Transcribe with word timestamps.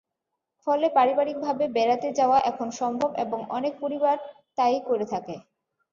ফলে 0.67 0.87
পারিবারিকভাবে 0.89 1.65
বেড়াতে 1.67 2.09
যাওয়া 2.13 2.37
এখন 2.41 2.67
সম্ভব 2.71 3.09
এবং 3.17 3.39
অনেক 3.49 3.73
পরিবারই 3.79 4.21
তা-ই 4.57 4.79
করে 4.87 5.05
থাকে। 5.05 5.35